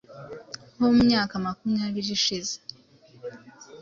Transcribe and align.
nko 0.75 0.87
mu 0.93 0.99
myaka 1.07 1.33
makumyabiri 1.45 2.09
ishize. 2.17 2.53